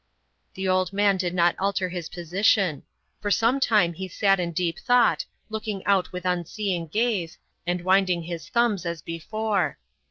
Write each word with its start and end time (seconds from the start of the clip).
The 0.55 0.67
old 0.67 0.91
man 0.91 1.15
did 1.17 1.35
not 1.35 1.53
alter 1.59 1.89
his 1.89 2.09
position. 2.09 2.81
For 3.21 3.29
some 3.29 3.59
time 3.59 3.93
he 3.93 4.07
sat 4.07 4.39
in 4.39 4.51
deep 4.51 4.79
thought, 4.79 5.25
looking 5.47 5.85
out 5.85 6.11
with 6.11 6.25
unseeing 6.25 6.87
gaze, 6.87 7.37
and 7.67 7.81
winding 7.83 8.23
his 8.23 8.49
thumbs, 8.49 8.83
as 8.83 9.03
before. 9.03 9.77